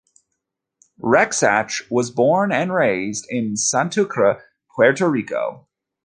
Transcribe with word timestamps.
Rexach 1.03 1.83
was 1.91 2.09
born 2.09 2.51
and 2.51 2.73
raised 2.73 3.27
in 3.29 3.53
Santurce, 3.53 4.41
Puerto 4.75 5.07
Rico. 5.07 5.67